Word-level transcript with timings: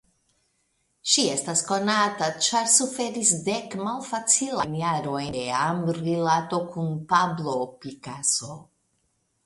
Ŝi 1.11 1.25
estas 1.33 1.61
konata 1.71 2.29
ĉar 2.47 2.71
suferis 2.77 3.35
dek 3.49 3.77
malfacilajn 3.89 4.75
jarojn 4.83 5.31
de 5.39 5.47
amrilato 5.61 6.65
kun 6.75 6.93
Pablo 7.15 7.59
Picasso. 7.87 8.55